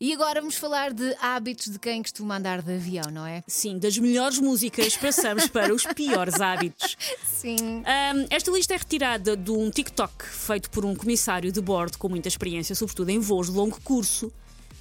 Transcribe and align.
E 0.00 0.12
agora 0.12 0.40
vamos 0.40 0.56
falar 0.56 0.92
de 0.92 1.14
hábitos 1.20 1.68
de 1.72 1.78
quem 1.78 2.02
costuma 2.02 2.36
andar 2.36 2.62
de 2.62 2.74
avião, 2.74 3.10
não 3.10 3.26
é? 3.26 3.42
Sim, 3.46 3.78
das 3.78 3.96
melhores 3.98 4.38
músicas 4.38 4.96
passamos 4.96 5.46
para 5.48 5.74
os 5.74 5.84
piores 5.86 6.40
hábitos. 6.40 6.96
Sim. 7.26 7.56
Um, 7.56 8.26
esta 8.30 8.50
lista 8.50 8.74
é 8.74 8.76
retirada 8.76 9.36
de 9.36 9.50
um 9.50 9.70
TikTok 9.70 10.24
feito 10.26 10.70
por 10.70 10.84
um 10.84 10.94
comissário 10.94 11.50
de 11.50 11.60
bordo 11.60 11.96
com 11.98 12.08
muita 12.08 12.28
experiência, 12.28 12.74
sobretudo 12.74 13.10
em 13.10 13.18
voos 13.18 13.48
de 13.50 13.56
longo 13.56 13.80
curso, 13.82 14.32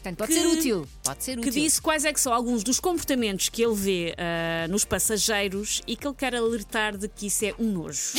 Portanto, 0.04 0.17
pode 0.20 0.33
que- 0.33 0.39
ser 0.39 0.47
útil. 0.47 0.87
Pode 1.03 1.23
ser 1.23 1.33
que 1.39 1.49
útil. 1.49 1.63
disse 1.63 1.81
quais 1.81 2.05
é 2.05 2.13
que 2.13 2.19
são 2.19 2.31
alguns 2.31 2.63
dos 2.63 2.79
comportamentos 2.79 3.49
que 3.49 3.63
ele 3.63 3.73
vê 3.73 4.15
ah, 4.19 4.67
nos 4.67 4.85
passageiros 4.85 5.81
e 5.87 5.95
que 5.95 6.05
ele 6.05 6.13
quer 6.15 6.35
alertar 6.35 6.95
de 6.95 7.07
que 7.07 7.25
isso 7.27 7.43
é 7.43 7.55
um 7.57 7.71
nojo. 7.71 8.13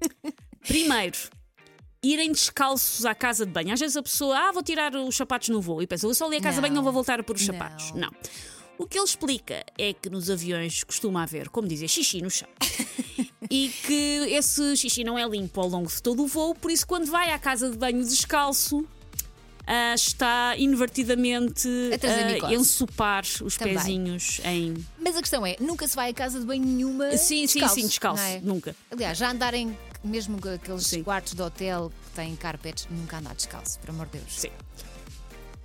Primeiro, 0.66 1.16
irem 2.02 2.30
descalços 2.32 3.04
à 3.04 3.14
casa 3.14 3.44
de 3.46 3.52
banho. 3.52 3.72
Às 3.72 3.80
vezes 3.80 3.96
a 3.96 4.02
pessoa, 4.02 4.36
ah, 4.38 4.52
vou 4.52 4.62
tirar 4.62 4.94
os 4.94 5.16
sapatos 5.16 5.48
no 5.48 5.60
voo 5.60 5.82
e 5.82 5.86
pensa, 5.86 6.06
vou 6.06 6.14
só 6.14 6.26
ali 6.26 6.36
à 6.36 6.40
casa 6.40 6.56
de 6.56 6.62
banho, 6.62 6.74
não 6.74 6.82
vou 6.82 6.92
voltar 6.92 7.18
a 7.20 7.22
pôr 7.22 7.36
os 7.36 7.44
sapatos. 7.44 7.92
Não. 7.92 8.10
O 8.78 8.86
que 8.86 8.98
ele 8.98 9.06
explica 9.06 9.64
é 9.78 9.94
que 9.94 10.10
nos 10.10 10.28
aviões 10.28 10.84
costuma 10.84 11.22
haver, 11.22 11.48
como 11.48 11.66
dizer, 11.66 11.88
xixi 11.88 12.20
no 12.20 12.30
chão. 12.30 12.48
e 13.50 13.70
que 13.86 14.26
esse 14.28 14.76
xixi 14.76 15.02
não 15.02 15.18
é 15.18 15.26
limpo 15.26 15.60
ao 15.60 15.68
longo 15.68 15.88
de 15.88 16.02
todo 16.02 16.22
o 16.22 16.26
voo, 16.26 16.54
por 16.54 16.70
isso, 16.70 16.86
quando 16.86 17.06
vai 17.06 17.30
à 17.32 17.38
casa 17.38 17.70
de 17.70 17.78
banho 17.78 18.04
descalço, 18.04 18.86
ah, 19.66 19.94
está 19.94 20.54
invertidamente 20.58 21.66
A 21.68 22.32
micose. 22.34 22.54
ensopar 22.54 23.24
os 23.42 23.56
Também. 23.56 23.74
pezinhos 23.74 24.40
em. 24.44 24.74
Mas 24.98 25.16
a 25.16 25.20
questão 25.20 25.44
é, 25.44 25.56
nunca 25.58 25.88
se 25.88 25.96
vai 25.96 26.10
a 26.10 26.14
casa 26.14 26.38
de 26.38 26.46
banho 26.46 26.64
nenhuma 26.64 27.16
Sim, 27.16 27.46
sim, 27.46 27.58
descalço, 27.60 27.74
sim, 27.74 27.86
descalço. 27.86 28.22
não 28.22 28.28
é? 28.28 28.40
Nunca. 28.40 28.76
Aliás, 28.90 29.18
já 29.18 29.30
andarem 29.30 29.76
mesmo 30.04 30.38
aqueles 30.54 30.86
Sim. 30.86 31.02
quartos 31.02 31.34
de 31.34 31.42
hotel 31.42 31.90
que 32.04 32.10
têm 32.16 32.34
carpets, 32.36 32.86
nunca 32.90 33.18
andar 33.18 33.34
descalço, 33.34 33.78
por 33.80 33.90
amor 33.90 34.06
de 34.06 34.18
Deus. 34.18 34.32
Sim. 34.40 34.50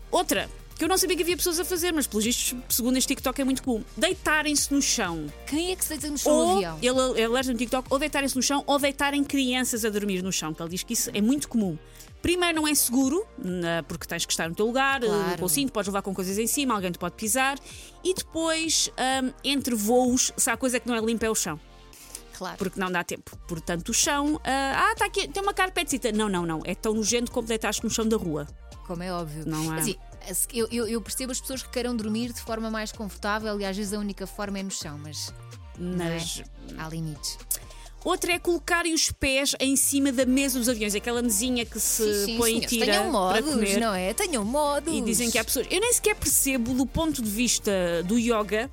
Outra, 0.10 0.50
que 0.78 0.84
eu 0.84 0.90
não 0.90 0.98
sabia 0.98 1.16
que 1.16 1.24
havia 1.24 1.38
pessoas 1.38 1.60
a 1.60 1.66
fazer, 1.66 1.94
mas 1.94 2.08
pelos 2.08 2.26
vistos, 2.26 2.60
segundo 2.68 2.98
este 2.98 3.08
TikTok, 3.10 3.40
é 3.40 3.44
muito 3.44 3.64
comum. 3.64 3.84
Deitarem-se 3.96 4.74
no 4.74 4.82
chão. 4.82 5.28
Quem 5.48 5.72
é 5.72 5.76
que 5.76 5.84
se 5.84 5.90
deita 5.92 6.10
no 6.10 6.18
chão 6.18 6.34
Ou, 6.34 6.66
avião? 6.66 6.80
ele, 6.82 7.24
alerta 7.24 7.52
no 7.52 7.58
TikTok, 7.58 7.88
ou 7.90 8.00
deitarem-se 8.00 8.36
no 8.36 8.42
chão, 8.42 8.64
ou 8.66 8.80
deitarem 8.80 9.24
crianças 9.24 9.86
a 9.86 9.90
dormir 9.90 10.22
no 10.22 10.32
chão, 10.32 10.54
que 10.54 10.62
ele 10.62 10.70
diz 10.70 10.84
que 10.84 10.94
isso 10.94 11.10
é 11.14 11.22
muito 11.22 11.48
comum. 11.48 11.78
Primeiro, 12.22 12.56
não 12.58 12.68
é 12.68 12.76
seguro, 12.76 13.26
porque 13.88 14.06
tens 14.06 14.26
que 14.26 14.32
estar 14.34 14.48
no 14.48 14.54
teu 14.54 14.66
lugar, 14.68 15.00
Claro. 15.02 15.38
com 15.40 15.46
o 15.46 15.50
cinto, 15.50 15.72
podes 15.72 15.88
levar 15.88 16.04
com 16.04 16.14
coisas 16.14 16.38
em 16.38 16.46
cima, 16.46 16.76
alguém 16.76 16.92
te 16.92 17.00
pode 17.00 17.16
pisar. 17.16 17.58
E 18.04 18.14
depois, 18.14 18.90
hum, 19.24 19.32
entre 19.44 19.74
voos, 19.74 20.32
se 20.38 20.50
há 20.50 20.56
coisa 20.58 20.80
que 20.80 20.88
não 20.88 20.96
é 20.96 21.00
limpa 21.02 21.26
é 21.26 21.30
o 21.32 21.36
chão, 21.36 21.60
Claro. 22.42 22.58
porque 22.58 22.80
não 22.80 22.92
dá 22.92 23.04
tempo. 23.04 23.38
Portanto, 23.48 23.90
o 23.90 23.94
chão, 23.94 24.42
ah, 24.44 24.88
ah, 24.90 24.94
está 24.94 25.06
aqui, 25.06 25.28
tem 25.28 25.44
uma 25.44 25.54
carpetita. 25.54 26.12
Não, 26.12 26.28
não, 26.28 26.44
não, 26.44 26.62
é 26.66 26.74
tão 26.74 26.94
nojento 26.96 27.32
como 27.32 27.48
deitaste 27.48 27.84
no 27.84 27.90
chão 27.92 28.08
da 28.08 28.18
rua. 28.18 28.48
Como 28.88 29.04
é 29.04 29.14
óbvio. 29.14 29.44
Não 29.46 29.70
há- 29.72 29.76
Assim, 29.76 29.96
eu, 30.52 30.68
eu- 30.72 30.88
eu 30.88 31.00
percebo 31.02 31.32
as 31.32 31.40
pessoas 31.40 31.62
que 31.62 31.70
queiram 31.70 31.96
dormir 31.96 32.34
de 32.34 32.42
forma 32.42 32.72
mais 32.72 32.92
confortável 32.92 33.60
e 33.62 33.66
às 33.66 33.78
vezes 33.78 33.94
a 33.94 34.00
única 34.00 34.26
forma 34.26 34.58
é 34.58 34.64
no 34.64 34.72
chão, 34.72 34.98
mas 34.98 35.30
é? 35.30 35.34
Mas 35.80 36.42
há 36.80 36.90
limites. 36.90 37.38
Outra 38.04 38.32
é 38.34 38.40
colocarem 38.40 38.96
os 38.96 39.12
pés 39.12 39.54
em 39.60 39.76
cima 39.76 40.12
da 40.12 40.26
mesa 40.26 40.58
dos 40.58 40.68
aviões, 40.68 40.96
aquela 40.96 41.22
mesinha 41.22 41.64
que 41.64 41.80
se 41.80 42.04
Sim, 42.04 42.26
sim, 42.26 42.38
põe 42.38 42.50
e 42.50 42.54
senhores, 42.56 42.70
tira 42.72 42.86
Tenham 42.88 43.04
para 43.04 43.12
modos, 43.12 43.50
comer. 43.54 43.80
não 43.80 43.94
é? 43.94 44.14
Tenham 44.16 44.44
modos. 44.44 44.92
E 44.92 45.02
dizem 45.02 45.30
que 45.30 45.38
há 45.38 45.44
pessoas. 45.44 45.68
Eu 45.70 45.80
nem 45.80 45.94
sequer 45.94 46.16
percebo, 46.16 46.74
do 46.74 46.88
ponto 46.88 47.22
de 47.22 47.30
vista 47.30 47.72
do 48.06 48.18
yoga, 48.18 48.72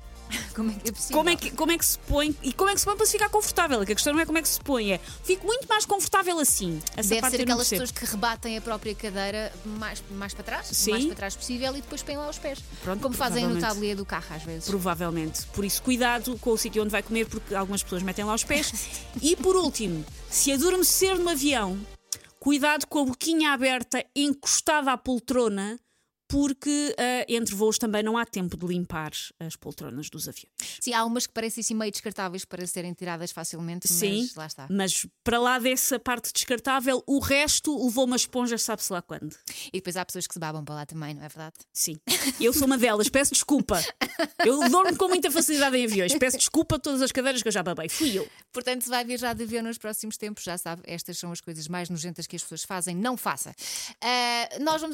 Como 0.59 0.71
é 0.71 0.73
que 0.75 0.89
é 0.89 0.91
possível? 0.91 1.17
como 1.17 1.29
é 1.29 1.35
que, 1.35 1.51
como 1.51 1.71
é 1.71 1.77
que 1.77 1.85
se 1.85 1.99
põe 1.99 2.35
e 2.43 2.53
como 2.53 2.69
é 2.69 2.73
que 2.73 2.79
se 2.79 2.85
põe 2.85 2.95
para 2.95 3.05
se 3.05 3.11
ficar 3.13 3.29
confortável. 3.29 3.85
Que 3.85 3.93
a 3.93 3.95
questão 3.95 4.13
não 4.13 4.19
é 4.19 4.25
como 4.25 4.37
é 4.37 4.41
que 4.41 4.47
se 4.47 4.59
põe, 4.59 4.91
é 4.91 4.99
fico 5.23 5.45
muito 5.45 5.67
mais 5.67 5.85
confortável 5.85 6.37
assim. 6.39 6.81
Essa 6.95 7.15
Deve 7.15 7.29
ser 7.29 7.41
aquelas 7.41 7.69
pessoas 7.69 7.91
que 7.91 8.05
rebatem 8.05 8.57
a 8.57 8.61
própria 8.61 8.93
cadeira 8.93 9.53
mais, 9.65 10.03
mais 10.11 10.33
para 10.33 10.43
trás, 10.43 10.67
Sim. 10.67 10.91
o 10.91 10.93
mais 10.93 11.05
para 11.05 11.15
trás 11.15 11.35
possível 11.35 11.75
e 11.75 11.81
depois 11.81 12.03
põem 12.03 12.17
lá 12.17 12.29
os 12.29 12.37
pés. 12.37 12.59
Pronto, 12.83 13.01
Como 13.01 13.15
fazem 13.15 13.47
no 13.47 13.59
tabuleiro 13.59 13.97
do 13.97 14.05
carro 14.05 14.35
às 14.35 14.43
vezes. 14.43 14.67
Provavelmente. 14.67 15.45
Por 15.47 15.63
isso, 15.63 15.81
cuidado 15.81 16.37
com 16.39 16.51
o 16.51 16.57
sítio 16.57 16.81
onde 16.81 16.91
vai 16.91 17.01
comer, 17.01 17.25
porque 17.25 17.55
algumas 17.55 17.81
pessoas 17.81 18.03
metem 18.03 18.25
lá 18.25 18.33
os 18.33 18.43
pés. 18.43 18.71
e 19.21 19.35
por 19.35 19.55
último, 19.55 20.05
se 20.29 20.51
adormecer 20.51 21.17
no 21.17 21.29
avião, 21.29 21.79
cuidado 22.39 22.85
com 22.87 22.99
a 22.99 23.05
boquinha 23.05 23.51
aberta, 23.51 24.03
encostada 24.15 24.91
à 24.91 24.97
poltrona, 24.97 25.79
porque 26.29 26.95
ah, 26.97 27.25
entre 27.27 27.55
voos 27.55 27.79
também 27.79 28.03
não 28.03 28.15
há 28.15 28.23
tempo 28.23 28.55
de 28.55 28.65
limpar 28.65 29.11
as 29.39 29.55
poltronas 29.55 30.09
dos 30.09 30.27
aviões. 30.29 30.53
Sim, 30.79 30.93
há 30.93 31.03
umas 31.03 31.25
que 31.25 31.33
parecem 31.33 31.61
assim 31.61 31.73
meio 31.73 31.91
descartáveis 31.91 32.45
para 32.45 32.65
serem 32.67 32.93
tiradas 32.93 33.31
facilmente, 33.31 33.87
Sim, 33.87 34.21
mas 34.21 34.35
lá 34.35 34.45
está. 34.45 34.67
mas 34.69 35.07
para 35.23 35.39
lá 35.39 35.57
dessa 35.57 35.99
parte 35.99 36.31
descartável, 36.31 37.03
o 37.07 37.19
resto 37.19 37.83
levou 37.83 38.05
uma 38.05 38.15
esponja, 38.15 38.57
sabe-se 38.57 38.93
lá 38.93 39.01
quando. 39.01 39.35
E 39.73 39.79
depois 39.79 39.97
há 39.97 40.05
pessoas 40.05 40.27
que 40.27 40.33
se 40.33 40.39
babam 40.39 40.63
para 40.63 40.75
lá 40.75 40.85
também, 40.85 41.15
não 41.15 41.23
é 41.23 41.27
verdade? 41.27 41.55
Sim, 41.73 41.97
eu 42.39 42.53
sou 42.53 42.67
uma 42.67 42.77
delas, 42.77 43.09
peço 43.09 43.33
desculpa. 43.33 43.83
Eu 44.45 44.69
dormo 44.69 44.95
com 44.97 45.07
muita 45.07 45.31
facilidade 45.31 45.75
em 45.77 45.85
aviões, 45.85 46.13
peço 46.15 46.37
desculpa 46.37 46.75
a 46.75 46.79
todas 46.79 47.01
as 47.01 47.11
cadeiras 47.11 47.41
que 47.41 47.47
eu 47.47 47.51
já 47.51 47.63
babei, 47.63 47.89
fui 47.89 48.17
eu. 48.17 48.29
Portanto, 48.53 48.83
se 48.83 48.89
vai 48.89 49.03
viajar 49.03 49.33
de 49.33 49.43
avião 49.43 49.63
nos 49.63 49.79
próximos 49.79 50.15
tempos, 50.15 50.43
já 50.43 50.57
sabe, 50.59 50.83
estas 50.85 51.17
são 51.17 51.31
as 51.31 51.41
coisas 51.41 51.67
mais 51.67 51.89
nojentas 51.89 52.27
que 52.27 52.35
as 52.35 52.43
pessoas 52.43 52.63
fazem, 52.63 52.95
não 52.95 53.17
faça. 53.17 53.55
Ah, 53.99 54.49
nós 54.61 54.79
vamos 54.81 54.87